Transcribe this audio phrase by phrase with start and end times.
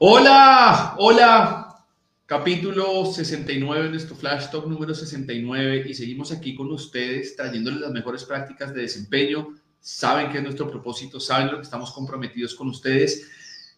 [0.00, 1.84] Hola, hola,
[2.24, 7.90] capítulo 69 de nuestro Flash Talk número 69 y seguimos aquí con ustedes trayéndoles las
[7.90, 9.56] mejores prácticas de desempeño.
[9.80, 13.28] Saben que es nuestro propósito, saben lo que estamos comprometidos con ustedes.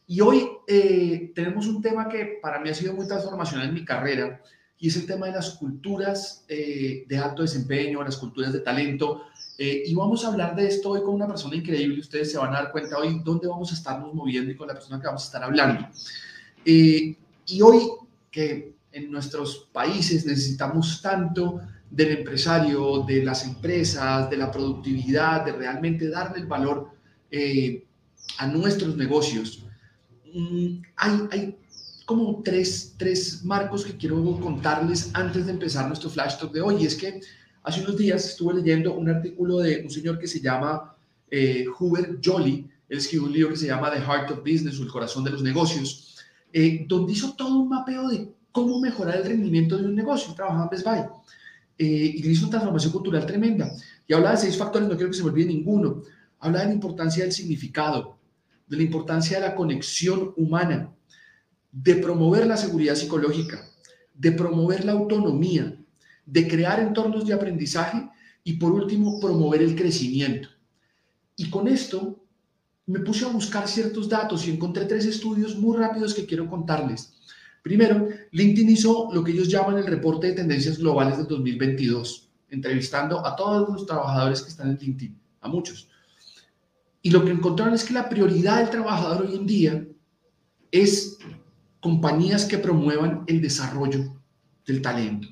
[0.06, 3.86] Y hoy eh, tenemos un tema que para mí ha sido muy transformacional en mi
[3.86, 4.42] carrera
[4.78, 9.24] y es el tema de las culturas eh, de alto desempeño, las culturas de talento.
[9.62, 12.00] Eh, y vamos a hablar de esto hoy con una persona increíble.
[12.00, 14.72] Ustedes se van a dar cuenta hoy dónde vamos a estarnos moviendo y con la
[14.72, 15.86] persona que vamos a estar hablando.
[16.64, 17.83] Eh, y hoy
[18.30, 25.52] que en nuestros países necesitamos tanto del empresario, de las empresas, de la productividad, de
[25.52, 26.92] realmente darle el valor
[27.30, 27.84] eh,
[28.39, 29.62] a nuestros negocios.
[30.33, 31.58] Mm, hay, hay
[32.06, 36.83] como tres, tres marcos que quiero contarles antes de empezar nuestro flash talk de hoy.
[36.83, 37.20] Y es que
[37.62, 40.97] Hace unos días estuve leyendo un artículo de un señor que se llama
[41.30, 42.67] eh, Hubert Joly.
[42.89, 45.30] Él escribió un libro que se llama The Heart of Business o El corazón de
[45.30, 46.17] los negocios,
[46.52, 50.33] eh, donde hizo todo un mapeo de cómo mejorar el rendimiento de un negocio.
[50.34, 51.01] Trabajaba en Best Buy.
[51.79, 53.70] Eh, y hizo una transformación cultural tremenda.
[54.07, 56.02] Y hablaba de seis factores, no quiero que se me olvide ninguno.
[56.39, 58.17] Habla de la importancia del significado,
[58.67, 60.90] de la importancia de la conexión humana,
[61.70, 63.68] de promover la seguridad psicológica,
[64.14, 65.80] de promover la autonomía,
[66.27, 68.08] de crear entornos de aprendizaje
[68.45, 70.48] y por último promover el crecimiento.
[71.36, 72.20] Y con esto
[72.86, 77.14] me puse a buscar ciertos datos y encontré tres estudios muy rápidos que quiero contarles.
[77.63, 83.25] Primero, LinkedIn hizo lo que ellos llaman el reporte de tendencias globales del 2022, entrevistando
[83.25, 85.89] a todos los trabajadores que están en LinkedIn, a muchos.
[87.02, 89.87] Y lo que encontraron es que la prioridad del trabajador hoy en día
[90.70, 91.19] es
[91.81, 94.20] compañías que promuevan el desarrollo
[94.67, 95.29] del talento.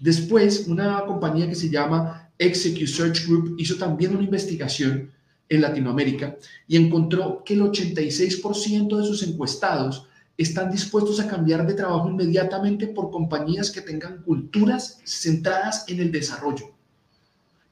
[0.00, 5.10] Después, una compañía que se llama Execute Search Group hizo también una investigación
[5.46, 10.06] en Latinoamérica y encontró que el 86% de sus encuestados
[10.38, 16.10] están dispuestos a cambiar de trabajo inmediatamente por compañías que tengan culturas centradas en el
[16.10, 16.70] desarrollo.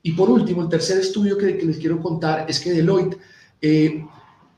[0.03, 3.17] Y por último, el tercer estudio que, les quiero contar es que Deloitte
[3.63, 4.05] eh,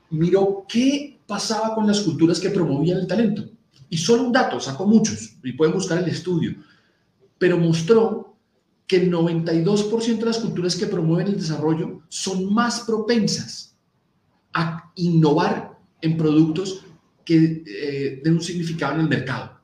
[0.09, 3.45] miró qué pasaba con las culturas que promovían el talento.
[3.89, 6.55] Y solo un dato, sacó muchos, y pueden buscar el estudio
[7.41, 8.37] pero mostró
[8.85, 13.75] que el 92% de las culturas que promueven el desarrollo son más propensas
[14.53, 16.85] a innovar en productos
[17.25, 19.59] que eh, den un significado en el mercado.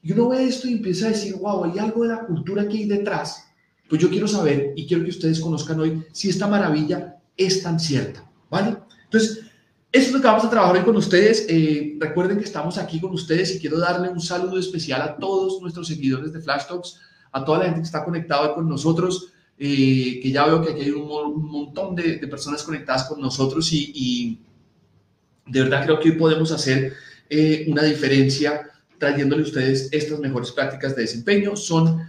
[0.00, 2.76] Y uno ve esto y empieza a decir, wow, hay algo de la cultura que
[2.76, 3.48] hay detrás.
[3.88, 7.80] Pues yo quiero saber y quiero que ustedes conozcan hoy si esta maravilla es tan
[7.80, 8.76] cierta, ¿vale?
[9.06, 9.45] Entonces,
[9.96, 11.46] eso es lo que vamos a trabajar hoy con ustedes.
[11.48, 15.60] Eh, recuerden que estamos aquí con ustedes y quiero darle un saludo especial a todos
[15.62, 17.00] nuestros seguidores de Flash Talks,
[17.32, 20.82] a toda la gente que está conectada con nosotros, eh, que ya veo que aquí
[20.82, 24.38] hay un, montón de, personas conectadas con nosotros y,
[25.46, 26.92] de verdad creo que hoy podemos hacer
[27.30, 28.68] eh, una diferencia
[28.98, 31.56] trayéndole a ustedes estas mejores prácticas de desempeño.
[31.56, 32.02] Son,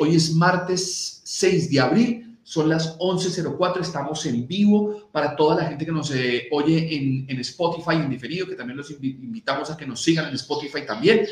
[0.00, 5.68] hoy es martes 6 de abril son las 11.04, estamos en vivo para toda la
[5.68, 9.76] gente que nos eh, oye en, en, Spotify en diferido, que también los invitamos a
[9.76, 11.26] que nos sigan en Spotify también.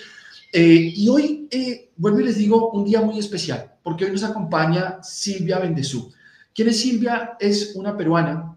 [0.52, 4.24] Eh, y hoy, eh, vuelvo y les digo, un día muy especial, porque hoy nos
[4.24, 6.12] acompaña Silvia Bendezú.
[6.54, 7.38] ¿Quién es Silvia?
[7.40, 8.54] Es una peruana,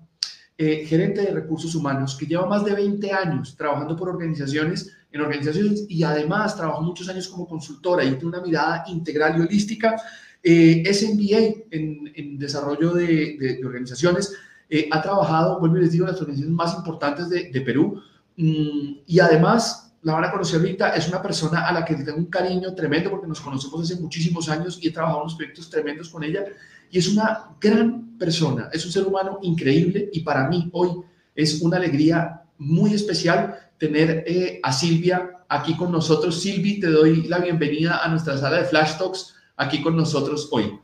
[0.57, 5.85] gerente de recursos humanos, que lleva más de 20 años trabajando por organizaciones, en organizaciones
[5.87, 9.95] y además trabajó muchos años como consultora y tiene una mirada integral y holística
[10.43, 14.33] eh, es MBA en, desarrollo de, organizaciones.
[14.69, 18.01] Eh, ha trabajado, vuelvo y les digo, las organizaciones más importantes de, Perú.
[18.37, 22.17] Mm, y además, la van a conocer ahorita, es una persona a la que tengo
[22.17, 26.09] un cariño tremendo porque nos conocemos hace muchísimos años y he trabajado unos proyectos tremendos
[26.09, 26.45] con ella.
[26.89, 30.89] y es una gran persona, es un ser humano increíble y para mí hoy
[31.35, 36.41] es una alegría muy especial tener eh, a Silvia aquí con nosotros.
[36.41, 40.79] Silvi, te doy la bienvenida a nuestra sala de Flash Talks aquí con nosotros hoy.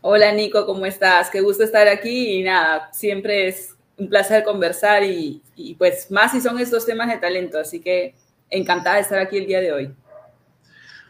[0.00, 1.28] Hola Nico, ¿cómo estás?
[1.30, 6.30] Qué gusto estar aquí y nada, siempre es un placer conversar y, y pues más
[6.30, 8.14] si son estos temas de talento, así que
[8.48, 9.90] encantada de estar aquí el día de hoy.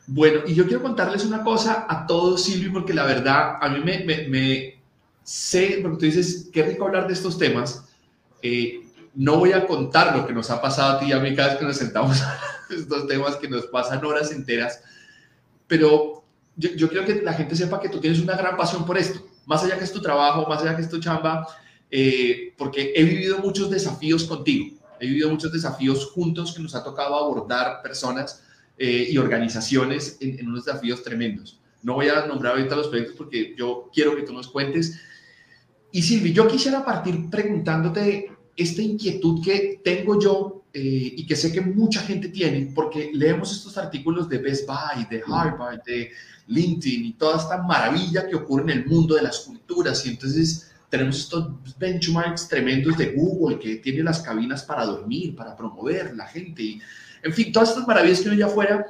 [0.06, 3.80] Bueno, y yo quiero contarles una cosa a todos, Silvi, porque la verdad, a mí
[3.84, 4.82] me, me, me
[5.22, 7.84] sé, porque tú dices, qué rico hablar de estos temas.
[8.40, 8.80] Eh,
[9.14, 11.50] no voy a contar lo que nos ha pasado a ti y a mí cada
[11.50, 14.82] vez que nos sentamos a estos temas que nos pasan horas enteras,
[15.66, 16.17] pero
[16.58, 19.26] yo, yo quiero que la gente sepa que tú tienes una gran pasión por esto,
[19.46, 21.46] más allá que es tu trabajo, más allá que es tu chamba,
[21.90, 26.82] eh, porque he vivido muchos desafíos contigo, he vivido muchos desafíos juntos que nos ha
[26.82, 28.44] tocado abordar personas
[28.76, 31.60] eh, y organizaciones en, en, unos desafíos tremendos.
[31.82, 35.00] No voy a nombrar ahorita los proyectos porque yo quiero que tú nos cuentes.
[35.92, 41.50] Y Silvi, yo quisiera partir preguntándote esta inquietud que tengo yo eh, y que sé
[41.50, 46.10] que mucha gente tiene, porque leemos estos artículos de Best Buy, de Harvard, de
[46.46, 50.04] LinkedIn y toda esta maravilla que ocurre en el mundo de las culturas.
[50.04, 55.56] Y entonces tenemos estos benchmarks tremendos de Google que tiene las cabinas para dormir, para
[55.56, 56.62] promover la gente.
[56.62, 56.80] Y,
[57.22, 58.86] en fin, todas estas maravillas que hay allá afuera.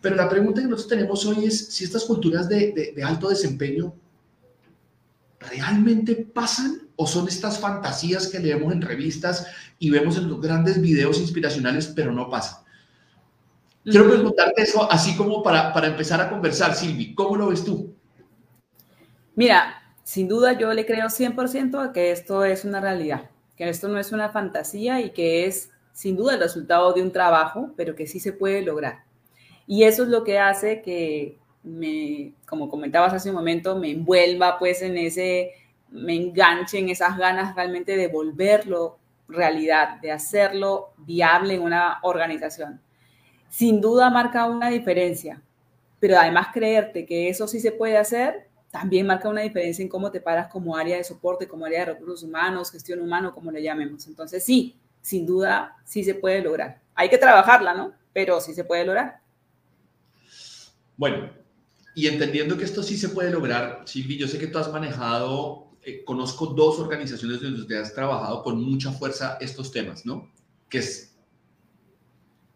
[0.00, 3.28] Pero la pregunta que nosotros tenemos hoy es si estas culturas de, de, de alto
[3.28, 3.94] desempeño
[5.40, 9.46] realmente pasan o son estas fantasías que leemos en revistas
[9.78, 12.64] y vemos en los grandes videos inspiracionales, pero no pasan.
[13.84, 17.94] Quiero preguntarte eso así como para, para empezar a conversar, Silvi, ¿cómo lo ves tú?
[19.34, 23.88] Mira, sin duda yo le creo 100% a que esto es una realidad, que esto
[23.88, 27.94] no es una fantasía y que es sin duda el resultado de un trabajo, pero
[27.94, 29.04] que sí se puede lograr.
[29.66, 31.38] Y eso es lo que hace que
[31.68, 35.52] me, como comentabas hace un momento, me envuelva pues en ese,
[35.90, 38.98] me enganche en esas ganas realmente de volverlo
[39.28, 42.80] realidad, de hacerlo viable en una organización.
[43.50, 45.42] Sin duda marca una diferencia,
[46.00, 50.10] pero además creerte que eso sí se puede hacer, también marca una diferencia en cómo
[50.10, 53.62] te paras como área de soporte, como área de recursos humanos, gestión humano, como le
[53.62, 54.06] llamemos.
[54.06, 56.80] Entonces sí, sin duda sí se puede lograr.
[56.94, 57.92] Hay que trabajarla, ¿no?
[58.12, 59.20] Pero sí se puede lograr.
[60.96, 61.30] Bueno,
[61.98, 65.72] y entendiendo que esto sí se puede lograr, Silvi, yo sé que tú has manejado,
[65.82, 70.30] eh, conozco dos organizaciones donde usted has trabajado con mucha fuerza estos temas, ¿no?
[70.68, 71.16] Que es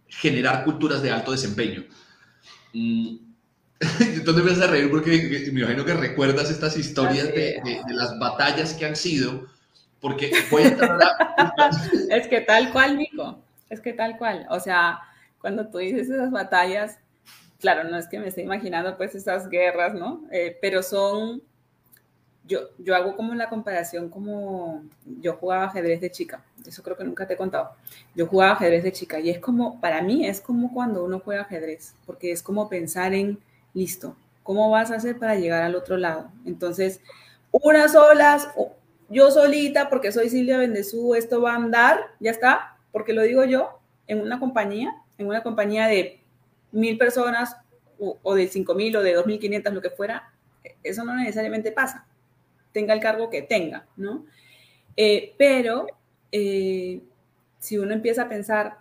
[0.06, 1.84] generar culturas de alto desempeño.
[2.72, 3.16] Mm.
[3.98, 7.94] Entonces me vas a reír porque me imagino que recuerdas estas historias de, de, de
[7.94, 9.48] las batallas que han sido
[10.00, 11.70] porque voy a entrar a...
[12.10, 14.46] es que tal cual, Nico, es que tal cual.
[14.50, 15.00] O sea,
[15.40, 17.00] cuando tú dices esas batallas,
[17.62, 20.24] claro, no es que me esté imaginando pues esas guerras, ¿no?
[20.32, 21.40] Eh, pero son,
[22.44, 24.82] yo, yo hago como la comparación como
[25.20, 27.70] yo jugaba ajedrez de chica, eso creo que nunca te he contado.
[28.16, 31.42] Yo jugaba ajedrez de chica y es como, para mí es como cuando uno juega
[31.42, 33.38] ajedrez, porque es como pensar en,
[33.74, 36.32] listo, ¿cómo vas a hacer para llegar al otro lado?
[36.44, 37.00] Entonces,
[37.52, 38.48] unas olas,
[39.08, 43.44] yo solita, porque soy Silvia Bendezú, esto va a andar, ya está, porque lo digo
[43.44, 43.78] yo,
[44.08, 46.21] en una compañía, en una compañía de
[46.72, 47.56] mil personas
[47.98, 50.32] o, o de cinco mil o de dos mil quinientas, lo que fuera,
[50.82, 52.06] eso no necesariamente pasa,
[52.72, 54.24] tenga el cargo que tenga, ¿no?
[54.96, 55.86] Eh, pero
[56.30, 57.00] eh,
[57.58, 58.78] si uno empieza a pensar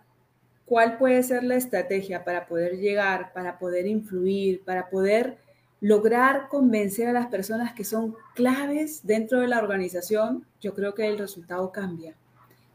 [0.65, 5.37] cuál puede ser la estrategia para poder llegar, para poder influir, para poder
[5.81, 11.07] lograr convencer a las personas que son claves dentro de la organización, yo creo que
[11.07, 12.15] el resultado cambia.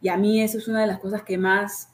[0.03, 1.91] Y a mí eso es una de las cosas que más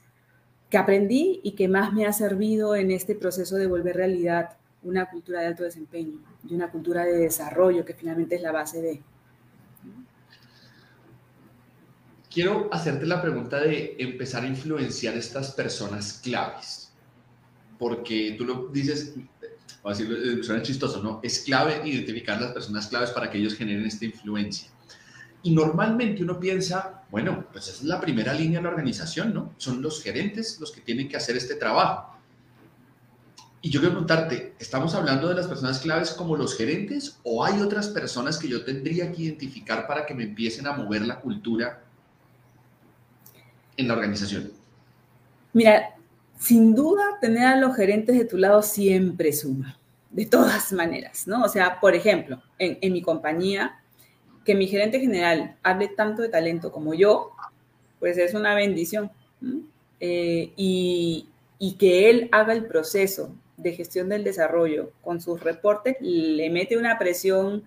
[0.73, 5.05] que aprendí y que más me ha servido en este proceso de volver realidad una
[5.11, 9.03] cultura de alto desempeño y una cultura de desarrollo que finalmente es la base de.
[12.33, 16.91] Quiero hacerte la pregunta de empezar a influenciar estas personas claves,
[17.79, 19.13] porque tú lo dices,
[19.83, 21.21] o decirlo, eh, suena chistoso, ¿no?
[21.23, 24.71] Es clave identificar las personas claves para que ellos generen esta influencia.
[25.43, 29.55] Y normalmente uno piensa, bueno, pues es la primera línea de la organización, ¿no?
[29.57, 32.17] Son los gerentes los que tienen que hacer este trabajo.
[33.61, 37.61] Y yo quiero preguntarte, ¿estamos hablando de las personas claves como los gerentes o hay
[37.61, 41.81] otras personas que yo tendría que identificar para que me empiecen a mover la cultura
[43.77, 44.51] en la organización?
[45.53, 45.95] Mira,
[46.39, 49.79] sin duda, tener a los gerentes de tu lado siempre suma,
[50.11, 51.45] de todas maneras, ¿no?
[51.45, 53.81] O sea, por ejemplo, en, en, mi compañía,
[54.45, 57.33] que mi gerente general hable tanto de talento como yo,
[58.01, 59.11] pues es una bendición.
[60.01, 65.97] Eh, y, y que él haga el proceso de gestión del desarrollo con sus reportes,
[66.01, 67.65] le mete una presión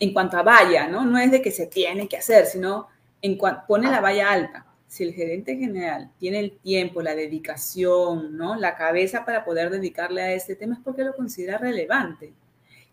[0.00, 1.04] en cuanto a valla, ¿no?
[1.04, 2.88] No es de que se tiene que hacer, sino
[3.22, 4.66] en cuanto pone la valla alta.
[4.86, 8.56] Si el gerente general tiene el tiempo, la dedicación, ¿no?
[8.56, 12.32] La cabeza para poder dedicarle a este tema es porque lo considera relevante.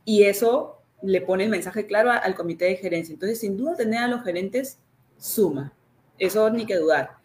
[0.04, 3.14] Y eso le pone el mensaje claro al comité de gerencia.
[3.14, 4.80] Entonces, sin duda, tener a los gerentes
[5.18, 5.74] suma.
[6.18, 7.18] Eso ni que dudar.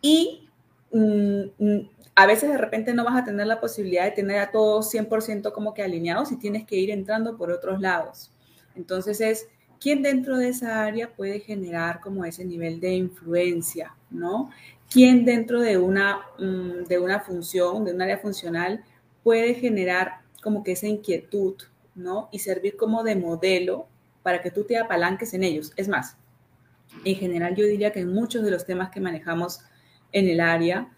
[0.00, 0.48] Y
[0.92, 4.50] mm, mm, a veces de repente no vas a tener la posibilidad de tener a
[4.50, 8.30] todos 100% como que alineados y tienes que ir entrando por otros lados.
[8.74, 9.48] Entonces es
[9.80, 14.50] quién dentro de esa área puede generar como ese nivel de influencia, ¿no?
[14.90, 18.84] ¿Quién dentro de una, mm, de una función, de un área funcional,
[19.22, 21.54] puede generar como que esa inquietud,
[22.00, 22.28] ¿no?
[22.32, 23.86] Y servir como de modelo
[24.22, 25.72] para que tú te apalanques en ellos.
[25.76, 26.16] Es más,
[27.04, 29.60] en general yo diría que en muchos de los temas que manejamos
[30.12, 30.90] en el área,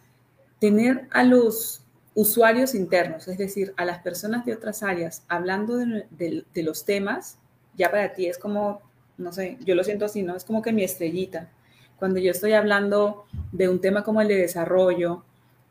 [0.59, 6.45] tener a los usuarios internos, es decir, a las personas de otras áreas hablando de,
[6.57, 7.39] los temas,
[7.77, 8.81] ya para ti es como,
[9.17, 10.37] no sé, yo lo siento así, ¿no?
[10.37, 11.51] Es como que mi estrellita.
[11.99, 15.25] Cuando yo estoy hablando de un tema como el de desarrollo,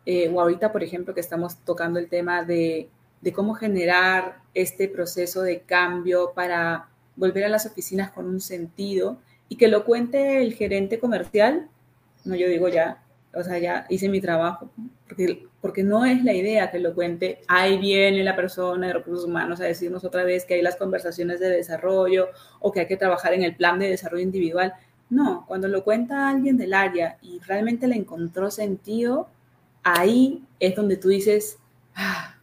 [0.05, 2.89] eh, o ahorita, por ejemplo, que estamos tocando el tema de,
[3.21, 9.19] de cómo generar este proceso de cambio para volver a las oficinas con un sentido
[9.47, 11.67] y que lo cuente el gerente comercial,
[12.23, 14.69] no, yo digo ya, o sea, ya hice mi trabajo,
[15.07, 19.25] porque, porque no es la idea que lo cuente, ahí viene la persona de recursos
[19.25, 22.97] humanos a decirnos otra vez que hay las conversaciones de desarrollo o que hay que
[22.97, 24.73] trabajar en el plan de desarrollo individual.
[25.09, 29.27] No, cuando lo cuenta alguien del área y realmente le encontró sentido,
[29.83, 31.57] ahí es donde tú dices,
[31.95, 32.35] ah,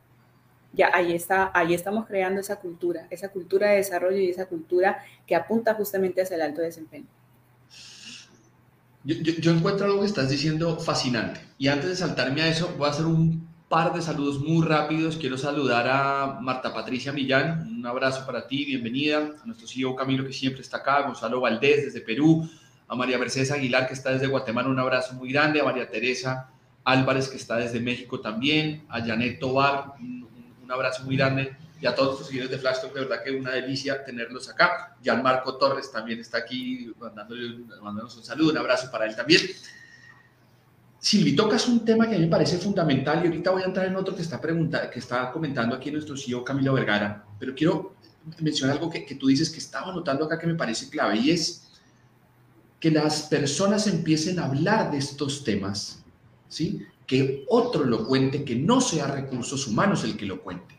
[0.72, 5.02] ya ahí está, ahí estamos creando esa cultura, esa cultura de desarrollo y esa cultura
[5.26, 7.06] que apunta justamente hacia el alto desempeño.
[9.04, 11.40] Yo, encuentro algo que estás diciendo fascinante.
[11.56, 15.16] Y antes de saltarme a eso, voy a hacer un par de saludos muy rápidos.
[15.16, 17.66] Quiero saludar a Marta Patricia Millán.
[17.78, 19.30] Un abrazo para ti, bienvenida.
[19.42, 21.02] A nuestro CEO Camilo, que siempre está acá.
[21.02, 22.46] Gonzalo Valdés, desde Perú.
[22.86, 24.68] A María Mercedes Aguilar, que está desde Guatemala.
[24.68, 25.60] Un abrazo muy grande.
[25.60, 26.50] A María Teresa
[26.84, 28.84] Álvarez, que está desde México también.
[28.90, 29.94] A Janet Tobar.
[30.68, 33.30] Un abrazo muy grande y a todos los seguidores de Flash Talk, de verdad que
[33.30, 34.98] una delicia tenerlos acá.
[35.22, 39.40] Marco Torres también está aquí mandándonos un saludo, un abrazo para él también.
[41.00, 43.86] Silvi, tocas un tema que a mí me parece fundamental y ahorita voy a entrar
[43.86, 47.94] en otro que está, pregunta, que está comentando aquí nuestro CEO Camilo Vergara, pero quiero
[48.40, 51.30] mencionar algo que, que tú dices que estaba notando acá que me parece clave y
[51.30, 51.66] es
[52.78, 56.04] que las personas empiecen a hablar de estos temas,
[56.46, 56.84] ¿sí?
[57.08, 60.78] Que otro lo cuente, que no sea recursos humanos el que lo cuente.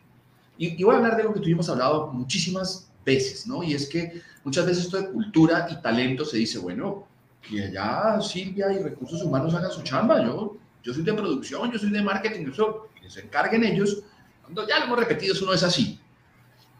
[0.56, 3.62] Y, voy a hablar de lo que tuvimos hablado muchísimas veces, ¿no?
[3.62, 7.06] Y es que muchas veces esto de cultura y talento se dice, bueno,
[7.40, 11.78] que allá Silvia y recursos humanos hagan su chamba, yo, yo soy de producción, yo
[11.78, 14.02] soy de marketing, eso, que se encarguen ellos.
[14.42, 15.98] Cuando ya lo hemos repetido, eso no es así.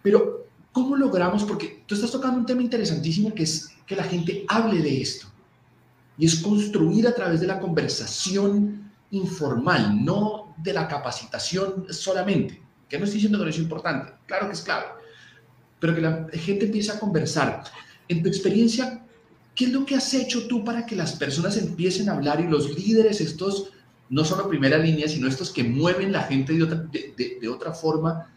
[0.02, 1.44] Pero, ¿cómo logramos?
[1.44, 5.26] Porque tú estás tocando un tema interesantísimo que es que la gente hable de esto.
[6.18, 12.62] Y es construir a través de la conversación informal, no de la capacitación solamente.
[12.88, 14.86] Que no estoy diciendo que no es importante, claro que es clave,
[15.78, 17.62] pero que la gente empiece a conversar.
[18.08, 19.04] En tu experiencia,
[19.54, 22.48] ¿qué es lo que has hecho tú para que las personas empiecen a hablar y
[22.48, 23.70] los líderes, estos,
[24.08, 28.32] no solo primera línea, sino estos que mueven la gente de otra, de, otra forma,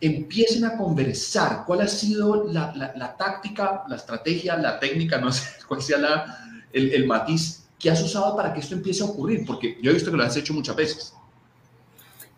[0.00, 1.64] empiecen a conversar?
[1.64, 6.66] ¿Cuál ha sido la, la, táctica, la estrategia, la técnica, no sé cuál sea la,
[6.72, 9.44] el, el matiz que has usado para que esto empiece a ocurrir?
[9.46, 11.14] Porque yo he visto que lo has hecho muchas veces.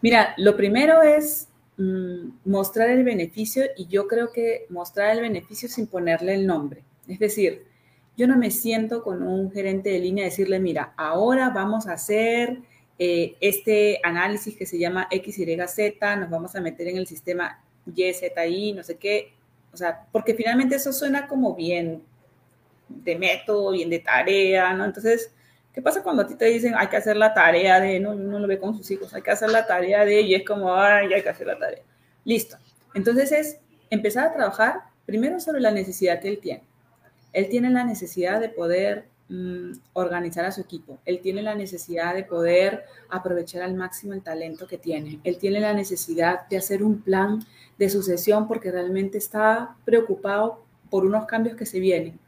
[0.03, 5.69] Mira, lo primero es mm, mostrar el beneficio y yo creo que mostrar el beneficio
[5.69, 6.83] sin ponerle el nombre.
[7.09, 7.67] Es decir,
[8.17, 11.93] yo no me siento con un gerente de línea a decirle, mira, ahora vamos a
[11.93, 12.59] hacer
[12.99, 18.73] eh, este análisis que se llama XYZ, nos vamos a meter en el sistema YZI,
[18.73, 19.33] no sé qué.
[19.73, 22.03] O sea, porque finalmente eso suena como bien
[22.89, 24.85] de método, bien de tarea, ¿no?
[24.85, 25.33] Entonces,
[25.77, 28.39] ¿Qué pasa cuando a ti te dicen hay que hacer la tarea de, no, uno
[28.39, 31.13] lo ve con sus hijos, hay que hacer la tarea de, y es como, ay,
[31.13, 31.83] hay que hacer la tarea.
[32.25, 32.57] Listo.
[32.95, 36.65] Entonces es empezar a trabajar primero sobre la necesidad que él tiene.
[37.35, 40.99] Él tiene la necesidad de poder mm, organizar a su equipo.
[41.05, 45.21] Él tiene la necesidad de poder aprovechar al máximo el talento que tiene.
[45.25, 47.45] Él tiene la necesidad de hacer un plan
[47.77, 52.19] de sucesión porque realmente está preocupado por unos cambios que se vienen.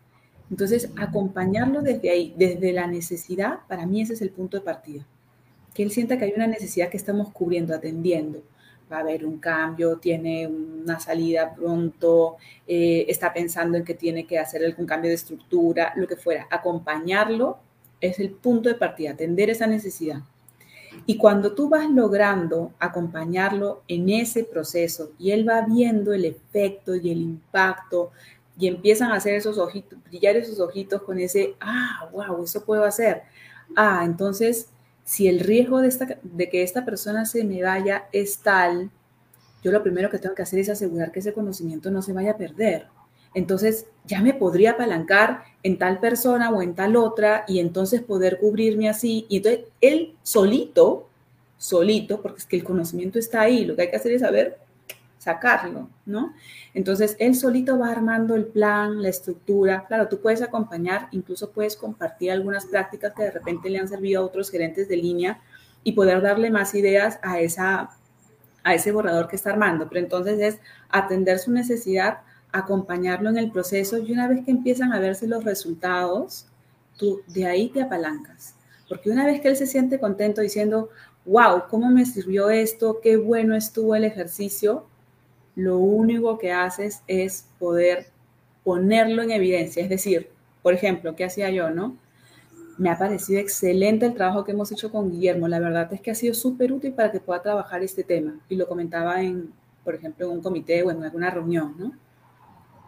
[0.50, 5.07] Entonces, acompañarlo desde ahí, desde la necesidad, para mí ese es el punto de partida.
[5.75, 8.43] Que él sienta que hay una necesidad que estamos cubriendo, atendiendo.
[8.90, 12.37] Va a haber un cambio, tiene una salida pronto,
[12.67, 16.47] eh, está pensando en que tiene que hacer algún cambio de estructura, lo que fuera.
[16.50, 17.59] Acompañarlo
[18.00, 20.23] es el punto de partida, atender esa necesidad.
[21.07, 26.95] Y cuando tú vas logrando acompañarlo en ese proceso y él va viendo el efecto
[26.97, 28.11] y el impacto
[28.59, 32.85] y empiezan a hacer esos ojitos, brillar esos ojitos con ese, ah, wow, eso puedo
[32.85, 33.23] hacer.
[33.77, 34.69] Ah, entonces,
[35.05, 38.91] si el riesgo de, esta, de que esta persona se me vaya es tal,
[39.62, 42.33] yo lo primero que tengo que hacer es asegurar que ese conocimiento no se vaya
[42.33, 42.88] a perder.
[43.33, 48.38] Entonces, ya me podría apalancar en tal persona o en tal otra y entonces poder
[48.38, 49.27] cubrirme así.
[49.29, 51.09] Y entonces, él solito,
[51.59, 54.59] solito, porque es que el conocimiento está ahí, lo que hay que hacer es saber
[55.19, 56.33] sacarlo, ¿no?
[56.75, 59.85] Entonces, él solito va armando el plan, la estructura.
[59.87, 64.23] Claro, tú puedes acompañar, incluso puedes compartir algunas prácticas que de repente le han servido
[64.23, 65.41] a otros gerentes de línea
[65.83, 67.91] y poder darle más ideas a, esa,
[68.63, 69.89] a ese borrador que está armando.
[69.89, 72.21] Pero entonces es atender su necesidad,
[72.53, 76.47] acompañarlo en el proceso y una vez que empiezan a verse los resultados,
[76.97, 78.55] tú de ahí te apalancas.
[78.89, 80.91] Porque una vez que él se siente contento diciendo,
[81.27, 83.01] wow, ¿cómo me sirvió esto?
[83.03, 84.87] Qué bueno estuvo el ejercicio
[85.59, 88.07] lo único que haces es poder
[88.62, 89.83] ponerlo en evidencia.
[89.83, 90.31] Es decir,
[90.62, 91.97] por ejemplo, ¿qué hacía yo, no?
[92.77, 95.49] Me ha parecido excelente el trabajo que hemos hecho con Guillermo.
[95.49, 98.38] La verdad es que ha sido súper útil para que pueda trabajar este tema.
[98.49, 101.93] Y lo comentaba en, por ejemplo, en un comité o en alguna reunión, ¿no?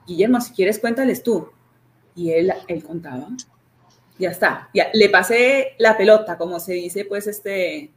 [0.06, 1.48] Guillermo, si quieres, cuéntales tú.
[2.14, 3.26] Y él, él contaba.
[4.16, 4.70] Ya está.
[4.72, 7.90] Ya, le pasé la pelota, como se dice, pues, este,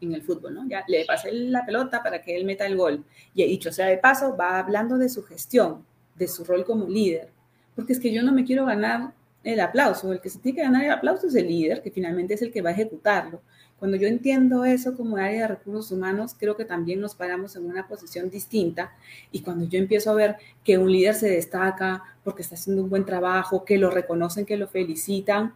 [0.00, 0.68] en el fútbol, ¿no?
[0.68, 3.04] Ya le pasé la pelota para que él meta el gol.
[3.34, 5.84] Y dicho sea de paso, va hablando de su gestión,
[6.14, 7.30] de su rol como líder.
[7.74, 9.12] Porque es que yo no me quiero ganar
[9.44, 10.12] el aplauso.
[10.12, 12.52] El que se tiene que ganar el aplauso es el líder, que finalmente es el
[12.52, 13.40] que va a ejecutarlo.
[13.78, 17.66] Cuando yo entiendo eso como área de recursos humanos, creo que también nos paramos en
[17.66, 18.92] una posición distinta.
[19.30, 22.90] Y cuando yo empiezo a ver que un líder se destaca porque está haciendo un
[22.90, 25.52] buen trabajo, que lo reconocen, que lo felicitan,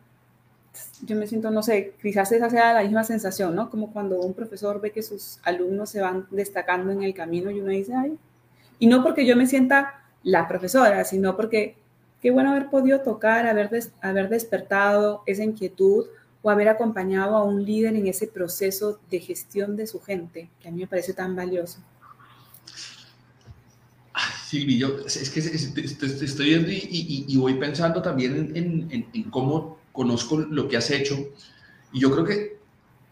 [1.02, 3.70] yo me siento, no sé, quizás esa sea la misma sensación, ¿no?
[3.70, 7.60] Como cuando un profesor ve que sus alumnos se van destacando en el camino y
[7.60, 8.18] uno dice, ay,
[8.78, 11.76] y no porque yo me sienta la profesora, sino porque
[12.20, 16.06] qué bueno haber podido tocar, haber, haber despertado esa inquietud
[16.42, 20.68] o haber acompañado a un líder en ese proceso de gestión de su gente, que
[20.68, 21.78] a mí me parece tan valioso.
[24.46, 30.66] Sí, yo es que estoy viendo y, voy pensando también en, en cómo conozco lo
[30.66, 31.14] que has hecho
[31.92, 32.58] y yo creo que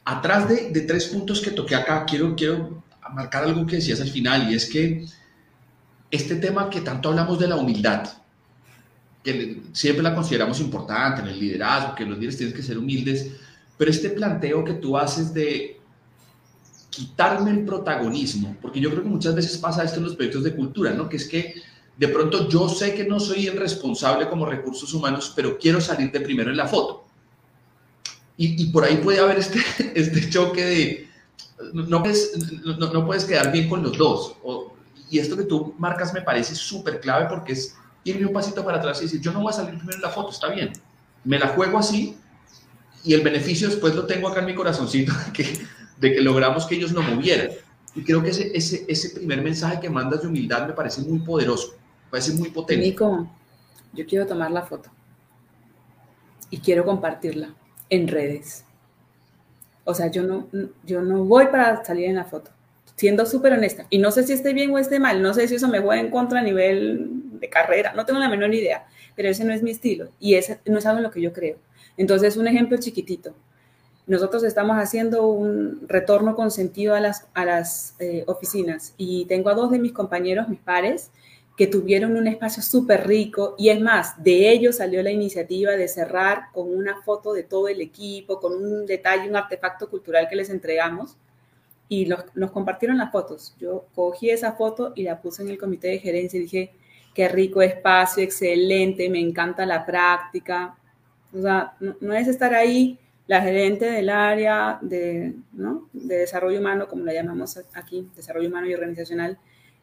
[0.07, 4.09] atrás de, de, tres puntos que toqué acá, quiero, quiero marcar algo que decías al
[4.09, 5.05] final y es que
[6.11, 8.09] este tema que tanto hablamos de la humildad,
[9.23, 13.33] que siempre la consideramos importante en el liderazgo, que los líderes tienen que ser humildes,
[13.77, 15.79] pero este planteo que tú haces de
[16.89, 20.57] quitarme el protagonismo, porque yo creo que muchas veces pasa esto en los proyectos de
[20.57, 21.07] cultura, ¿no?
[21.07, 21.55] Que es que
[21.99, 26.13] de pronto yo sé que no soy el responsable como recursos humanos, pero quiero salir
[26.13, 27.05] de primero en la foto.
[28.41, 29.59] Y, por ahí puede haber este,
[29.97, 31.09] este choque de,
[31.73, 32.33] no puedes,
[32.65, 34.37] no, puedes quedar bien con los dos.
[35.11, 38.79] y esto que tú marcas me parece súper clave porque es irme un pasito para
[38.79, 40.73] atrás y decir, yo no voy a salir primero en la foto, está bien.
[41.25, 42.17] Me la juego así
[43.03, 45.13] y el beneficio después lo tengo acá en mi corazoncito
[45.99, 47.49] de que logramos que ellos no movieran.
[47.97, 51.75] Y creo que ese, ese primer mensaje que mandas de humildad me parece muy poderoso.
[52.11, 52.85] Parece muy potente.
[52.85, 53.29] Nico,
[53.93, 54.91] yo quiero tomar la foto
[56.51, 57.55] y quiero compartirla
[57.91, 58.65] en redes.
[59.85, 60.49] O sea, yo no,
[60.85, 62.51] yo no voy para salir en la foto,
[62.97, 63.87] siendo súper honesta.
[63.91, 66.01] Y no sé si esté bien o esté mal, no sé si eso me juega
[66.01, 69.63] en contra a nivel de carrera, no tengo la menor idea, pero ese no es
[69.63, 71.57] mi estilo y ese no es algo en lo que yo creo.
[71.97, 73.35] Entonces, un ejemplo chiquitito.
[74.07, 79.55] Nosotros estamos haciendo un retorno consentido a las, a las eh, oficinas y tengo a
[79.55, 81.11] dos de mis compañeros, mis pares,
[81.59, 85.89] que tuvieron un espacio súper rico y es más, de ellos salió la iniciativa de
[85.89, 90.37] cerrar con una foto de todo el equipo, con un detalle, un artefacto cultural que
[90.37, 91.17] les entregamos
[91.89, 93.57] y nos compartieron las fotos.
[93.59, 96.71] Yo cogí esa foto y la puse en el comité de gerencia y dije,
[97.13, 100.79] qué rico espacio, excelente, me encanta la práctica.
[101.37, 105.35] O sea, no, es estar ahí la gerente del área de,
[105.93, 109.39] de desarrollo humano, como la llamamos aquí, desarrollo humano y organizacional,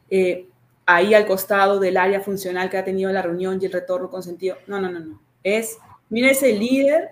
[0.10, 0.48] eh,
[0.86, 4.58] ahí al costado del área funcional que ha tenido la reunión y el retorno consentido.
[4.68, 5.22] No, no, no, no.
[5.44, 5.78] Es,
[6.10, 7.12] mira ese líder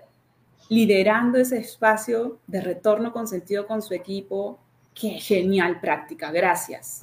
[0.69, 4.59] liderando ese espacio de retorno consentido con su equipo.
[4.93, 7.01] Qué genial práctica, gracias.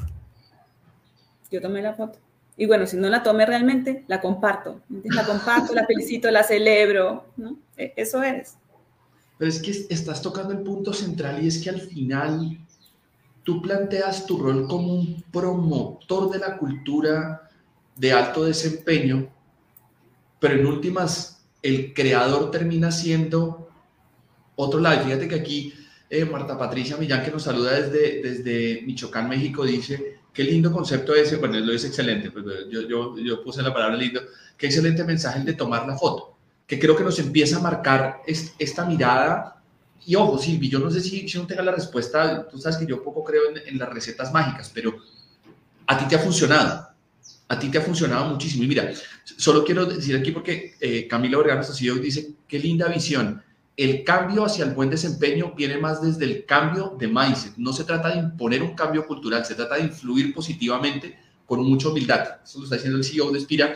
[1.50, 2.18] Yo tomé la foto.
[2.56, 4.80] Y bueno, si no la tomé realmente, la comparto.
[5.04, 7.24] La comparto, la felicito, la celebro.
[7.36, 7.56] ¿no?
[7.76, 8.56] E, eso es.
[9.38, 12.58] Pero es que estás tocando el punto central y es que al final
[13.42, 17.48] tú planteas tu rol como un promotor de la cultura
[17.96, 19.28] de alto desempeño,
[20.38, 23.68] pero en últimas el creador termina siendo
[24.56, 25.04] otro lado.
[25.04, 25.74] Fíjate que aquí
[26.08, 31.14] eh, Marta Patricia Millán, que nos saluda desde, desde Michoacán, México, dice, qué lindo concepto
[31.14, 34.20] ese, bueno, lo es excelente, pues, yo, yo, yo puse la palabra lindo,
[34.56, 38.22] qué excelente mensaje el de tomar la foto, que creo que nos empieza a marcar
[38.26, 39.59] esta mirada
[40.10, 42.86] y ojo, Silvi, yo no sé si, si no tenga la respuesta, tú sabes que
[42.86, 44.96] yo poco creo en, las recetas mágicas, pero
[45.86, 46.88] a ti te ha funcionado,
[47.46, 48.64] a ti te ha funcionado muchísimo.
[48.64, 48.90] Y mira,
[49.24, 53.40] solo quiero decir aquí porque eh, Camila Vergara, CEO, dice, qué linda visión.
[53.76, 57.52] El cambio hacia el buen desempeño viene más desde el cambio de mindset.
[57.56, 61.88] No se trata de imponer un cambio cultural, se trata de influir positivamente con mucha
[61.88, 62.40] humildad.
[62.42, 63.74] Eso lo está diciendo el CEO de Spira.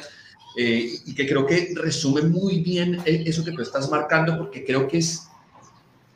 [0.56, 4.64] Eh, y que creo que resume muy bien eh, eso que tú estás marcando, porque
[4.64, 5.28] creo que es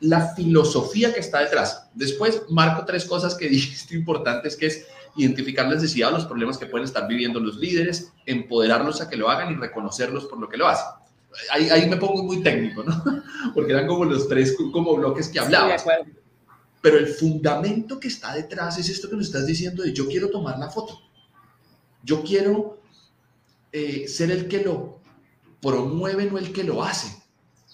[0.01, 1.89] la filosofía que está detrás.
[1.93, 6.57] Después marco tres cosas que dijiste importantes, que es identificar la necesidad o los problemas
[6.57, 10.47] que pueden estar viviendo los líderes, empoderarlos a que lo hagan y reconocerlos por lo
[10.47, 10.87] que lo hacen.
[11.51, 13.03] Ahí, ahí me pongo muy técnico, ¿no?
[13.53, 15.85] Porque eran como los tres como bloques que hablabas.
[16.81, 20.29] Pero el fundamento que está detrás es esto que nos estás diciendo de yo quiero
[20.29, 20.99] tomar la foto.
[22.03, 22.81] Yo quiero
[23.71, 24.99] eh, ser el que lo
[25.61, 27.21] promueve, no el que lo hace.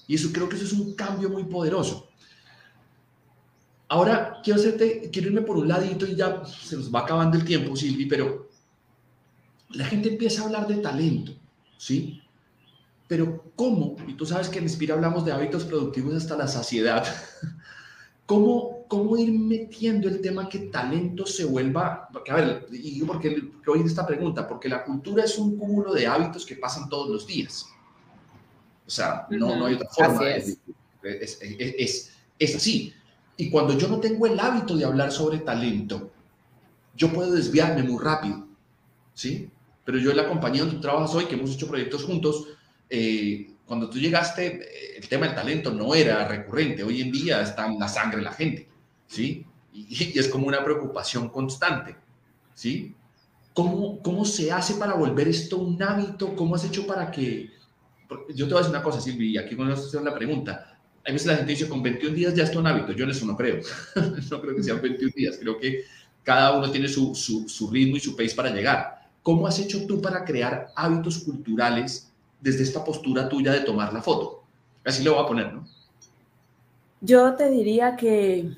[0.08, 2.05] Y eso creo que eso es un cambio muy poderoso.
[3.88, 7.46] Ahora quiero hacerte, quiero irme por un ladito y ya se nos va acabando el
[7.46, 8.50] tiempo, Silvi, pero
[9.70, 11.34] la gente empieza a hablar de talento,
[11.78, 12.22] ¿sí?
[13.08, 13.96] Pero ¿cómo?
[14.08, 17.06] Y tú sabes que en Inspira hablamos de hábitos productivos hasta la saciedad.
[18.26, 22.10] ¿Cómo, cómo ir metiendo el tema que talento se vuelva?
[22.12, 25.58] Porque, a ver, y digo porque, porque hoy esta pregunta, porque la cultura es un
[25.58, 27.68] cúmulo de hábitos que pasan todos los días.
[28.88, 30.28] O sea, no, no hay otra forma.
[30.30, 30.58] Es.
[31.04, 32.92] Es, es, es así.
[33.38, 36.12] Y cuando yo no tengo el hábito de hablar sobre talento,
[36.96, 38.48] yo puedo desviarme muy rápido,
[39.14, 39.50] ¿sí?
[39.84, 42.48] Pero yo en la compañía donde tú trabajas hoy, que hemos hecho proyectos juntos,
[42.90, 46.84] eh, cuando tú llegaste, eh, el tema del talento no era recurrente.
[46.84, 48.70] Hoy en día está en la sangre la gente,
[49.08, 49.46] ¿sí?
[49.74, 51.98] Y, es como una preocupación constante,
[52.54, 52.96] ¿sí?
[53.54, 56.36] ¿Cómo, ¿Cómo se hace para volver esto un hábito?
[56.36, 57.52] ¿Cómo has hecho para que...
[58.30, 60.75] Yo te voy a decir una cosa, Silvia, y aquí con esto la pregunta
[61.08, 62.92] a veces la gente dice, con 21 días ya es un hábito.
[62.92, 63.62] Yo en eso no creo.
[64.32, 65.38] no creo que sean 21 días.
[65.40, 65.84] Creo que
[66.24, 69.08] cada uno tiene su, su, ritmo y su pace para llegar.
[69.22, 74.02] ¿Cómo has hecho tú para crear hábitos culturales desde esta postura tuya de tomar la
[74.02, 74.44] foto?
[74.84, 75.68] Así lo voy a poner, ¿no?
[77.02, 78.50] Yo te diría que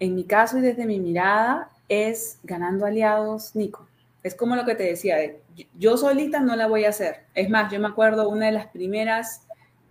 [0.00, 3.86] en mi caso y desde mi mirada es ganando aliados, Nico.
[4.24, 5.16] Es como lo que te decía,
[5.78, 7.26] yo solita no la voy a hacer.
[7.34, 9.42] Es más, yo me acuerdo una de las primeras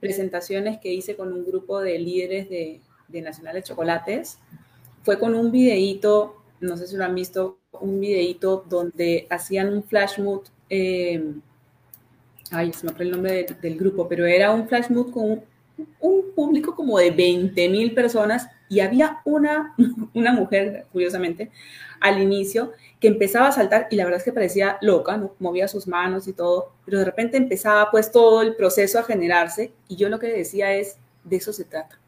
[0.04, 4.38] presentaciones que hice con un grupo de líderes de, de Nacional de Chocolates
[5.04, 9.84] fue con un videíto, no sé si lo han visto, un videíto donde hacían un
[9.84, 11.34] flash mood, eh,
[12.52, 15.44] ay, se me fue el nombre del grupo, pero era un flash mood con un,
[16.00, 19.76] un público como de 20 mil personas y había una,
[20.14, 21.52] una mujer, curiosamente,
[22.00, 25.88] al inicio que empezaba a saltar y la verdad es que parecía loca, movía sus
[25.88, 30.10] manos y todo, pero de repente empezaba pues todo el proceso a generarse y yo
[30.10, 32.00] lo que decía es, de eso se trata.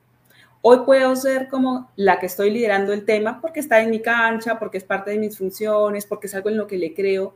[0.61, 4.57] Hoy puedo ser como la que estoy liderando el tema porque está en mi cancha,
[4.57, 7.35] porque es parte de mis funciones, porque es algo en lo que le creo,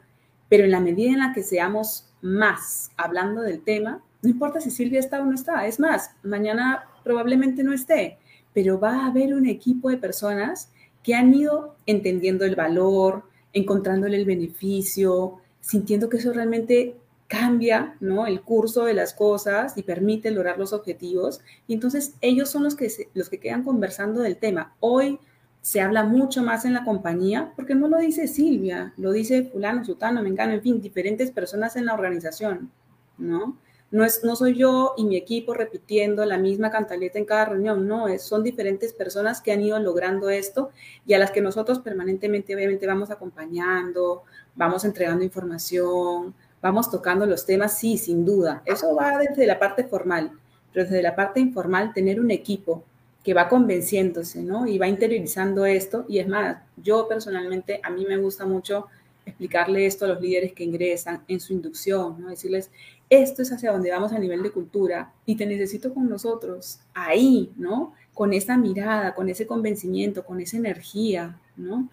[0.49, 4.71] pero en la medida en la que seamos más hablando del tema, no importa si
[4.71, 8.17] Silvia está o no está, es más, mañana probablemente no esté,
[8.59, 10.69] pero va a haber un equipo de personas
[11.01, 18.27] que han ido entendiendo el valor, encontrándole el beneficio, sintiendo que eso realmente cambia ¿no?
[18.27, 21.39] el curso de las cosas y permite lograr los objetivos.
[21.67, 24.75] Y entonces ellos son los que, los que quedan conversando del tema.
[24.81, 25.19] Hoy
[25.61, 29.85] se habla mucho más en la compañía porque no lo dice Silvia, lo dice fulano,
[29.85, 32.69] sutano, mengano, en fin, diferentes personas en la organización,
[33.17, 33.55] ¿no?
[33.91, 37.87] No, es, no soy yo y mi equipo repitiendo la misma cantaleta en cada reunión,
[37.87, 40.69] no, es, son diferentes personas que han ido logrando esto
[41.07, 44.23] y a las que nosotros permanentemente obviamente vamos acompañando,
[44.55, 48.61] vamos entregando información, vamos tocando los temas, sí, sin duda.
[48.65, 50.31] Eso va desde la parte formal,
[50.71, 52.83] pero desde la parte informal tener un equipo
[53.23, 54.65] que va convenciéndose, ¿no?
[54.67, 56.05] Y va interiorizando esto.
[56.07, 58.87] Y es más, yo personalmente, a mí me gusta mucho
[59.25, 62.29] explicarle esto a los líderes que ingresan en su inducción, ¿no?
[62.29, 62.71] Decirles,
[63.09, 67.51] esto es hacia donde vamos a nivel de cultura y te necesito con nosotros, ahí,
[67.57, 67.93] ¿no?
[68.13, 71.89] Con esa mirada, con ese convencimiento, con esa energía, ¿no?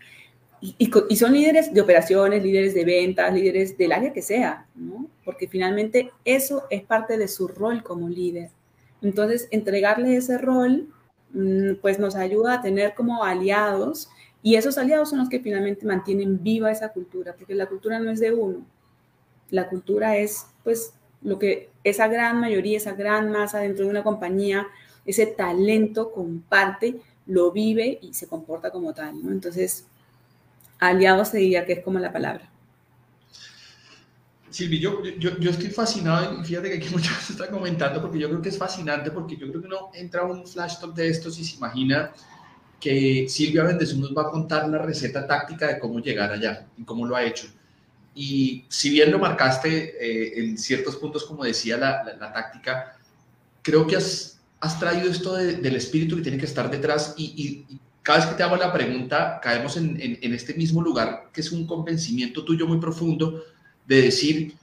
[0.61, 5.07] Y, son líderes de operaciones, líderes de ventas, líderes del área que sea, ¿no?
[5.25, 8.51] Porque finalmente eso es parte de su rol como líder.
[9.03, 10.89] Entonces, entregarle ese rol,
[11.33, 14.09] mm, pues nos ayuda a tener como aliados
[14.43, 18.11] y esos aliados son los que finalmente mantienen viva esa cultura, porque la cultura no
[18.11, 18.67] es de uno.
[19.51, 20.95] La cultura es, pues,
[21.27, 24.69] lo que esa gran mayoría, esa gran masa dentro de una compañía,
[25.05, 29.17] ese talento comparte lo vive y se comporta como tal.
[29.29, 29.87] Entonces,
[30.79, 32.49] aliado se diría que es como la palabra.
[34.51, 38.29] Silvi, yo, yo, estoy fascinado y fíjate que aquí mucha gente está comentando porque yo
[38.29, 41.09] creo que es fascinante porque yo creo que uno entra a un flash talk de
[41.09, 42.13] estos y se imagina
[42.79, 46.85] que Silvia Bendezú nos va a contar la receta táctica de cómo llegar allá y
[46.85, 47.49] cómo lo ha hecho.
[48.19, 52.97] Y si bien lo marcaste eh, en ciertos puntos, como decía la, la, táctica,
[53.61, 57.79] creo que has, has traído esto del espíritu que tiene que estar detrás y, y,
[58.03, 61.41] cada vez que te hago la pregunta, caemos en, en, en este mismo lugar, que
[61.41, 63.43] es un convencimiento tuyo muy profundo
[63.85, 64.55] de decir,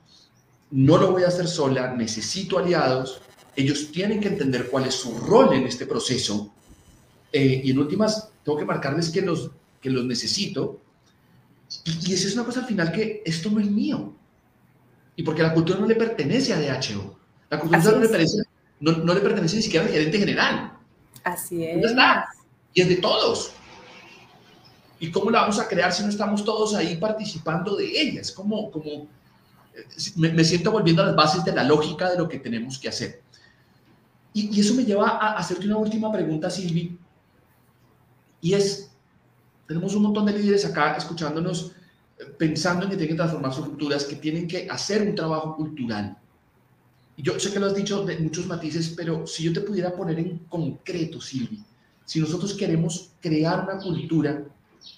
[0.72, 3.22] no lo voy a hacer sola, necesito aliados,
[3.56, 6.52] ellos tienen que entender cuál es su rol en este proceso
[7.32, 10.80] eh, y en últimas tengo que marcarles que los, que los necesito
[11.86, 14.14] y, y esa es una cosa al final que esto no es mío
[15.16, 17.16] y porque la cultura no le pertenece a DHO,
[17.50, 18.38] la cultura no le, pertenece,
[18.80, 20.74] no, le, pertenece, ni siquiera al gerente general.
[21.24, 21.84] Así es.
[21.86, 22.26] Está?
[22.74, 23.52] Y es de todos.
[25.00, 28.22] ¿Y cómo la vamos a crear si no estamos todos ahí participando de ella?
[28.22, 29.08] Es como, como
[29.76, 32.90] eh, me, siento volviendo a las bases de la lógica de lo que tenemos que
[32.90, 33.22] hacer.
[34.34, 36.98] Y, eso me lleva a hacerte una última pregunta, Silvi.
[38.42, 38.92] Y es,
[39.67, 41.71] tenemos un montón de líderes acá escuchándonos,
[42.17, 45.56] eh, pensando en que tienen que transformar sus culturas, que tienen que hacer un trabajo
[45.56, 46.17] cultural.
[47.15, 49.93] Y yo sé que lo has dicho de muchos matices, pero si yo te pudiera
[49.93, 51.63] poner en concreto, Silvi,
[52.06, 54.43] si nosotros queremos crear una cultura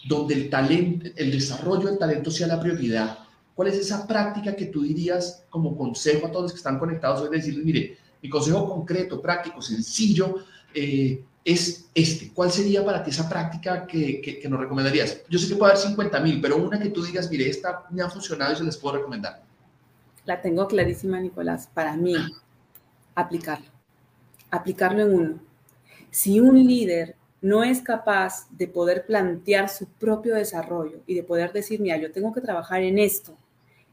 [0.07, 3.19] donde el talento, el desarrollo del talento sea la prioridad,
[3.53, 7.21] ¿cuál es esa práctica que tú dirías como consejo a todos los que están conectados
[7.21, 7.29] hoy?
[7.29, 10.35] Decirles, mire, mi consejo concreto, práctico, sencillo,
[10.73, 12.31] eh, es este.
[12.33, 15.21] ¿Cuál sería para ti esa práctica que, que, nos recomendarías?
[15.29, 18.01] Yo sé que puede haber 50 mil, pero una que tú digas, mire, esta me
[18.01, 19.43] ha funcionado y se les puedo recomendar.
[20.25, 21.69] La tengo clarísima, Nicolás.
[21.71, 22.15] Para mí,
[23.13, 23.67] aplicarlo.
[24.49, 25.39] Aplicarlo en uno.
[26.09, 31.53] Si un líder no es capaz de poder plantear su propio desarrollo y de poder
[31.53, 33.37] decir, mira, yo tengo que trabajar en esto.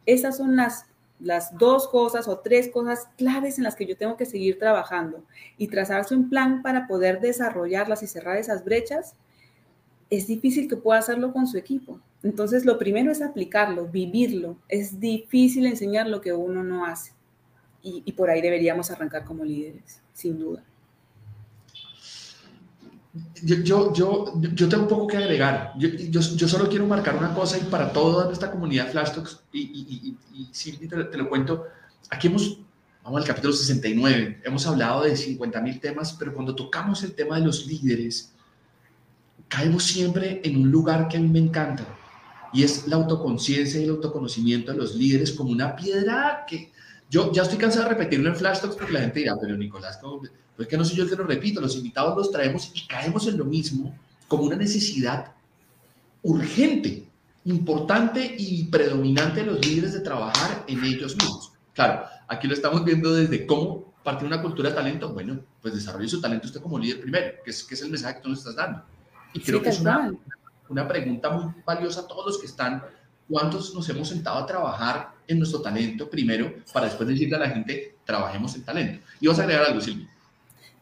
[0.06, 0.86] Esas son las,
[1.22, 5.24] las dos cosas o tres cosas claves en las que yo tengo que seguir trabajando
[5.56, 9.14] y trazarse un plan para poder desarrollarlas y cerrar esas brechas.
[10.10, 12.00] Es difícil que pueda hacerlo con su equipo.
[12.22, 14.56] Entonces, lo primero es aplicarlo, vivirlo.
[14.68, 17.12] Es difícil enseñar lo que uno no hace.
[17.82, 20.64] Y, y por ahí deberíamos arrancar como líderes, sin duda.
[23.42, 25.74] Yo, yo, yo, tengo un poco que agregar.
[25.78, 29.60] Yo, yo, solo quiero marcar una cosa y para toda nuestra comunidad Flash Talks, y,
[29.60, 31.66] y, y, y te, lo cuento,
[32.08, 32.58] aquí hemos,
[33.04, 37.38] vamos al capítulo 69, hemos hablado de 50 mil temas, pero cuando tocamos el tema
[37.38, 38.32] de los líderes,
[39.48, 41.84] caemos siempre en un lugar que a mí me encanta,
[42.54, 46.72] y es la autoconciencia y el autoconocimiento de los líderes como una piedra que
[47.12, 49.98] yo ya estoy cansado de repetirlo en Flash Talks porque la gente dirá, pero Nicolás,
[50.00, 50.22] ¿cómo?
[50.56, 53.26] Pues que no soy yo el que lo repito, los invitados los traemos y caemos
[53.26, 53.94] en lo mismo
[54.28, 55.34] como una necesidad
[56.22, 57.06] urgente,
[57.44, 61.52] importante y predominante de los líderes de trabajar en ellos mismos.
[61.74, 65.12] Claro, aquí lo estamos viendo desde cómo partir una cultura de talento.
[65.12, 68.16] Bueno, pues desarrolle su talento usted como líder primero, que es, que es el mensaje
[68.16, 68.84] que tú nos estás dando.
[69.34, 70.10] Y creo que es una,
[70.70, 72.82] una pregunta muy valiosa a todos los que están.
[73.32, 77.48] ¿Cuántos nos hemos sentado a trabajar en nuestro talento primero para después decirle a la
[77.48, 79.02] gente, trabajemos en talento?
[79.20, 80.06] Y vas a agregar algo, Silvia.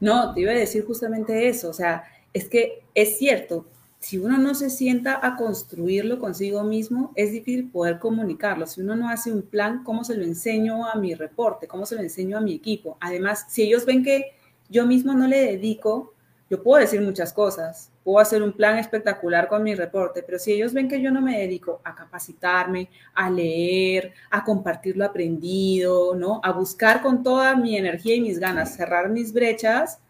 [0.01, 3.67] No, te iba a decir justamente eso, o sea, es que es cierto,
[4.01, 8.67] si uno no se sienta a construirlo consigo mismo, es difícil poder comunicarlo.
[8.67, 11.69] Si uno no hace un plan, ¿cómo se lo enseño a mi reporte?
[11.69, 12.99] ¿Cómo se lo enseño a mi equipo?
[13.01, 14.33] Además, si ellos ven que
[14.69, 16.15] yo mismo no le dedico,
[16.51, 20.53] yo puedo decir muchas cosas, puedo hacer un plan espectacular con mi reporte, pero si
[20.53, 26.17] ellos ven que yo no me dedico a capacitarme, a leer, a compartir lo aprendido,
[26.17, 26.41] ¿no?
[26.43, 30.01] A buscar con toda mi energía y mis ganas cerrar mis brechas,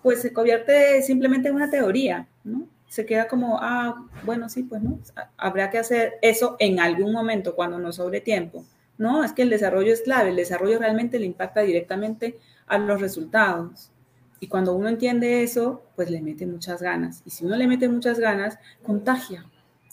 [0.00, 2.68] pues se convierte simplemente en una teoría, ¿no?
[2.86, 5.00] Se queda como, ah, bueno, sí, pues no,
[5.36, 8.64] habrá que hacer eso en algún momento cuando nos sobre tiempo.
[8.96, 13.00] No, es que el desarrollo es clave, el desarrollo realmente le impacta directamente a los
[13.00, 13.90] resultados.
[14.40, 17.22] Y cuando uno entiende eso, pues le mete muchas ganas.
[17.24, 19.44] Y si uno le mete muchas ganas, contagia.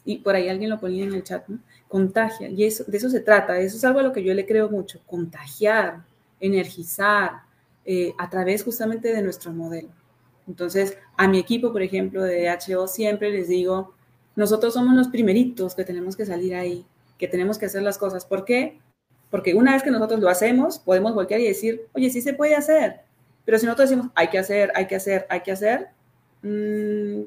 [0.03, 1.45] Y por ahí alguien lo ponía en el chat.
[1.87, 2.49] Contagia.
[2.49, 3.59] Y eso, de eso se trata.
[3.59, 5.01] Eso es algo a lo que yo le creo mucho.
[5.07, 6.03] Contagiar,
[6.39, 7.41] energizar,
[7.85, 9.89] eh, a través justamente de nuestro modelo.
[10.47, 13.93] Entonces, a mi equipo, por ejemplo, de DHO, siempre les digo,
[14.35, 16.85] nosotros somos los primeritos que tenemos que salir ahí,
[17.17, 18.25] que tenemos que hacer las cosas.
[18.25, 18.79] ¿Por qué?
[19.29, 22.55] Porque una vez que nosotros lo hacemos, podemos voltear y decir, oye, sí se puede
[22.55, 23.01] hacer.
[23.45, 25.89] Pero si nosotros decimos, hay que hacer, hay que hacer, hay que hacer,
[26.41, 27.21] mm,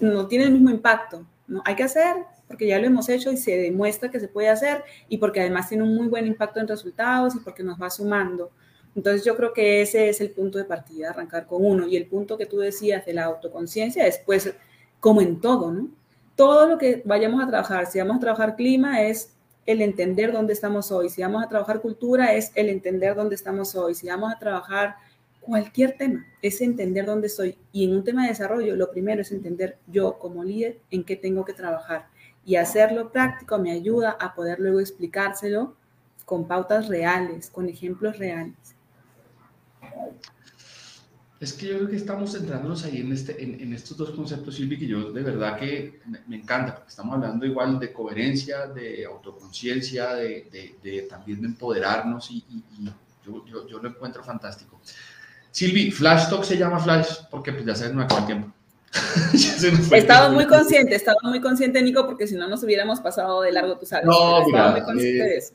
[0.00, 1.24] no tiene el mismo impacto.
[1.46, 1.62] ¿no?
[1.64, 2.16] Hay que hacer
[2.52, 5.70] porque ya lo hemos hecho y se demuestra que se puede hacer y porque además
[5.70, 8.50] tiene un muy buen impacto en resultados y porque nos va sumando.
[8.94, 11.86] Entonces yo creo que ese es el punto de partida, arrancar con uno.
[11.86, 14.54] Y el punto que tú decías de la autoconciencia, después,
[15.00, 15.88] como en todo, ¿no?
[16.36, 20.52] Todo lo que vayamos a trabajar, si vamos a trabajar clima, es el entender dónde
[20.52, 21.08] estamos hoy.
[21.08, 23.94] Si vamos a trabajar cultura, es el entender dónde estamos hoy.
[23.94, 24.96] Si vamos a trabajar
[25.42, 27.58] cualquier tema, es entender dónde estoy.
[27.72, 31.16] Y en un tema de desarrollo, lo primero es entender yo como líder en qué
[31.16, 32.06] tengo que trabajar.
[32.44, 35.76] Y hacerlo práctico me ayuda a poder luego explicárselo
[36.24, 38.56] con pautas reales, con ejemplos reales.
[41.40, 44.78] Es que yo creo que estamos centrándonos ahí en, este, en, estos dos conceptos, Silvi,
[44.78, 50.14] que yo de verdad que me, encanta, porque estamos hablando igual de coherencia, de autoconciencia,
[50.14, 52.44] de, también de empoderarnos y,
[53.26, 54.80] yo, yo, lo encuentro fantástico.
[55.52, 58.52] Silvi, Flash Talk se llama Flash porque pues ya se nos acabó el tiempo.
[59.92, 63.42] he estado muy consciente, he estado muy consciente, Nico, porque si no nos hubiéramos pasado
[63.42, 64.04] de largo, tú sabes.
[64.04, 65.54] No, mira, muy consciente de eh, eso.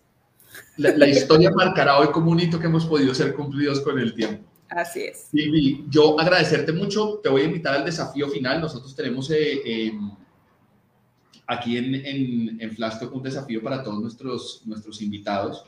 [0.77, 4.13] La, la historia marcará hoy como un hito que hemos podido ser cumplidos con el
[4.13, 4.43] tiempo.
[4.69, 5.27] Así es.
[5.31, 8.62] Silvi, yo agradecerte mucho, te voy a invitar al desafío final.
[8.62, 10.12] Nosotros tenemos eh, em,
[11.47, 12.77] aquí en, en, en
[13.12, 15.65] un desafío para todos nuestros, nuestros invitados.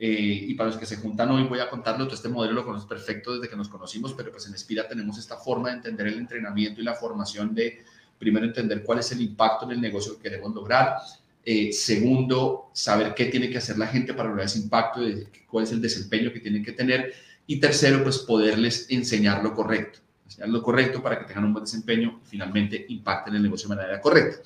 [0.00, 2.64] Eh, y para los que se juntan hoy voy a contarlo, todo este modelo lo
[2.64, 6.06] conoces perfecto desde que nos conocimos, pero pues en Espira tenemos esta forma de entender
[6.06, 7.82] el entrenamiento y la formación de,
[8.16, 10.98] primero, entender cuál es el impacto en el negocio que queremos lograr,
[11.44, 15.00] eh, segundo, saber qué tiene que hacer la gente para lograr ese impacto,
[15.48, 17.12] cuál es el desempeño que tienen que tener,
[17.48, 21.64] y tercero, pues poderles enseñar lo correcto, enseñar lo correcto para que tengan un buen
[21.64, 24.42] desempeño y finalmente impacten el negocio de manera correcta.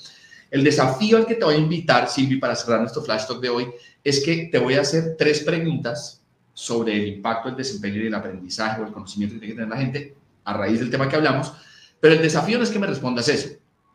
[0.51, 3.49] El desafío al que te voy a invitar, Silvi, para cerrar nuestro flash talk de
[3.49, 3.69] hoy,
[4.05, 6.23] es que te voy a hacer tres preguntas
[6.55, 9.77] sobre el impacto del desempeño y el aprendizaje o el conocimiento que tiene que tener
[9.77, 11.53] la gente a raíz del tema que hablamos.
[12.01, 13.51] Pero el desafío no es que me respondas eso.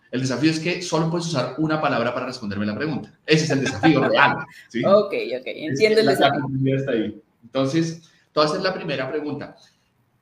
[0.10, 3.12] El desafío es que solo puedes usar una palabra para responderme la pregunta.
[3.26, 4.38] Ese es el desafío real.
[4.70, 4.82] ¿sí?
[4.86, 7.22] Ok, ok, entiendo el desafío.
[7.44, 8.02] Entonces,
[8.38, 9.56] entonces, la primera pregunta.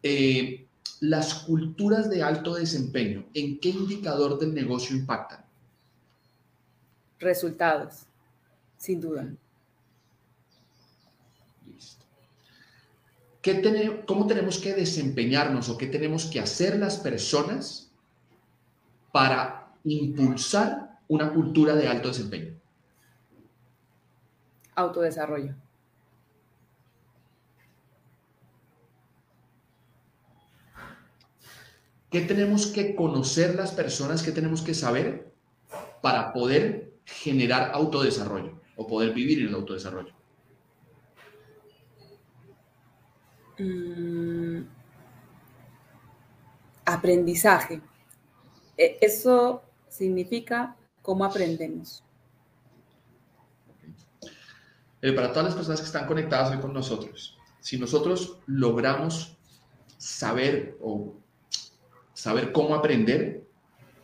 [0.01, 0.65] Eh,
[1.01, 5.43] ¿Las culturas de alto desempeño, en qué indicador del negocio impactan?
[7.19, 8.05] Resultados,
[8.77, 9.27] sin duda.
[13.45, 17.91] ¿Qué ¿Cómo tenemos que desempeñarnos o qué tenemos que hacer las personas
[19.11, 22.55] para impulsar una cultura de alto desempeño?
[24.73, 25.53] Autodesarrollo.
[32.09, 34.23] ¿Qué tenemos que conocer las personas?
[34.23, 35.31] ¿Qué tenemos que saber
[36.01, 40.14] para poder generar autodesarrollo o poder vivir en el autodesarrollo?
[43.57, 44.63] Mm,
[46.85, 47.81] aprendizaje.
[48.77, 52.03] E, eso significa cómo aprendemos.
[55.01, 59.37] Eh, para todas las personas que están conectadas hoy con nosotros, si nosotros logramos
[59.97, 61.15] saber o
[62.13, 63.45] saber cómo aprender,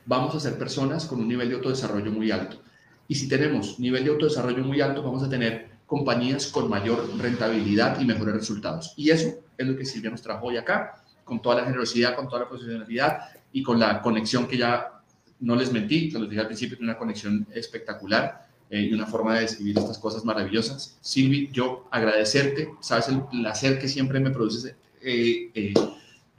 [0.06, 2.62] vamos a ser personas con un nivel de autodesarrollo muy alto.
[3.08, 7.99] Y si tenemos nivel de autodesarrollo muy alto, vamos a tener compañías con mayor rentabilidad
[7.99, 8.93] y mejores resultados.
[8.95, 9.27] Y eso
[9.58, 12.47] es lo que Silvia nos trajo hoy acá, con toda la generosidad, con toda la
[12.47, 15.01] profesionalidad y con la conexión que ya
[15.41, 19.36] no les mentí, se los dije al principio, una conexión espectacular eh, y una forma
[19.36, 20.97] de describir estas cosas maravillosas.
[21.01, 25.73] Silvi, yo agradecerte, sabes el placer que siempre me produce eh, eh,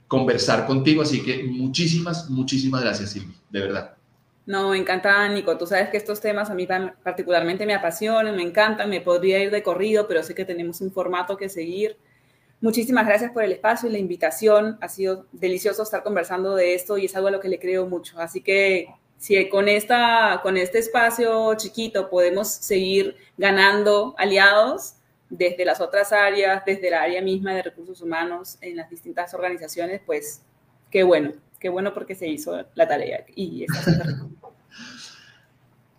[0.07, 1.03] conversar contigo.
[1.03, 3.92] Así que muchísimas, muchísimas gracias, Silvi, de verdad.
[4.45, 5.57] No, me encanta, Nico.
[5.57, 6.67] Tú sabes que estos temas a mí
[7.01, 10.91] particularmente me apasionan, me encantan, me podría ir de corrido, pero sé que tenemos un
[10.91, 11.97] formato que seguir.
[12.59, 14.77] Muchísimas gracias por el espacio y la invitación.
[14.81, 17.87] Ha sido delicioso estar conversando de esto y es algo a lo que le creo
[17.87, 18.19] mucho.
[18.19, 24.95] Así que si con, esta, con este espacio chiquito podemos seguir ganando aliados,
[25.29, 30.01] desde las otras áreas, desde la área misma de recursos humanos en las distintas organizaciones,
[30.05, 30.43] pues
[30.91, 31.31] qué bueno,
[31.63, 33.65] qué bueno porque se hizo la tarea y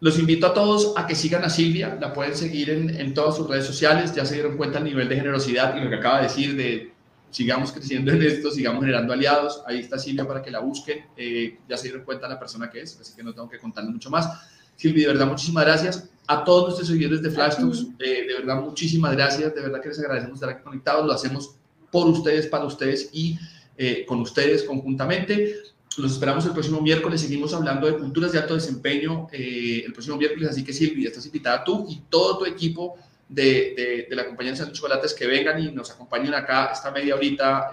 [0.00, 3.36] Los invito a todos a que sigan a Silvia, la pueden seguir en, en, todas
[3.36, 6.18] sus redes sociales, ya se dieron cuenta el nivel de generosidad y lo que acaba
[6.18, 6.92] de decir de
[7.30, 11.58] sigamos creciendo en esto, sigamos generando aliados, ahí está Silvia para que la busquen, eh,
[11.66, 14.10] ya se dieron cuenta la persona que es, así que no tengo que contarle mucho
[14.10, 14.28] más.
[14.76, 18.60] Silvia, de verdad, muchísimas gracias a todos nuestros seguidores de Flash Talks, eh, de verdad,
[18.60, 19.54] muchísimas gracias.
[19.54, 21.06] De verdad que les agradecemos estar aquí conectados.
[21.06, 21.56] Lo hacemos
[21.90, 23.38] por ustedes, para ustedes y
[23.76, 25.54] eh, con ustedes conjuntamente.
[25.96, 27.20] Los esperamos el próximo miércoles.
[27.20, 30.50] Seguimos hablando de culturas de alto desempeño eh, el próximo miércoles.
[30.50, 32.96] Así que, Silvia, estás invitada tú y todo tu equipo
[33.28, 37.70] de, la compañía de Santos Chocolates que vengan y nos acompañen acá esta media horita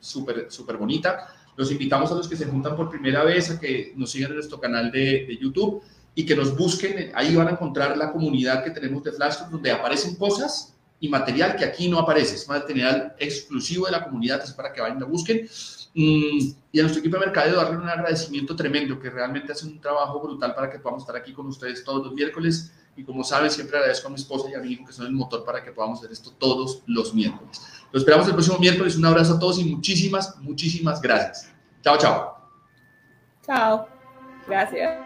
[0.00, 1.28] súper súper bonita.
[1.56, 4.36] Los invitamos a los que se juntan por primera vez a que nos sigan en
[4.36, 5.82] nuestro canal de YouTube
[6.18, 9.70] y que nos busquen, ahí van a encontrar la comunidad que tenemos de Flash, donde
[9.70, 12.34] aparecen cosas y material que aquí no aparece.
[12.34, 15.48] Es material exclusivo de la comunidad, es para que vayan y lo busquen.
[15.94, 19.80] Mm, y a nuestro equipo de mercadeo darle un agradecimiento tremendo, que realmente hacen un
[19.80, 22.72] trabajo brutal para que podamos estar aquí con ustedes todos los miércoles.
[22.96, 25.12] Y como saben, siempre agradezco a mi esposa y a mi hijo que son el
[25.12, 27.62] motor para que podamos hacer esto todos los miércoles.
[27.92, 28.96] Los esperamos el próximo miércoles.
[28.96, 31.50] Un abrazo a todos y muchísimas, muchísimas gracias.
[31.82, 32.36] Chao, chao.
[33.46, 33.88] Chao.
[34.46, 35.05] Gracias.